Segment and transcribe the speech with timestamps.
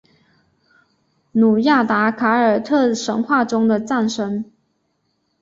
[1.33, 4.51] 努亚达凯尔特神话中的战神。